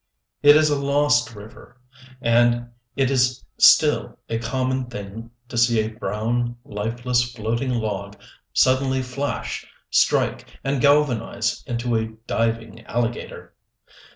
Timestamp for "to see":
5.47-5.79